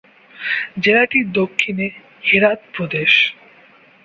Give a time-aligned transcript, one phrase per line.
[0.79, 1.87] জেলাটির দক্ষিণে
[2.23, 3.11] হেরাত প্রদেশ।